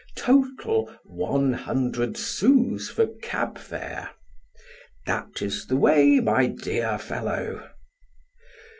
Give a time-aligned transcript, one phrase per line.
[0.17, 4.09] Total one hundred sous for cabfare.
[5.05, 7.69] That is the way, my dear fellow."